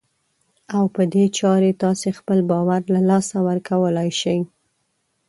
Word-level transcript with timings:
او 0.75 0.83
په 0.95 1.01
دې 1.13 1.25
چارې 1.39 1.71
تاسې 1.83 2.09
خپل 2.19 2.39
باور 2.51 2.81
له 2.93 3.01
لاسه 3.09 3.37
ورکولای 3.47 4.09
شئ. 4.19 4.39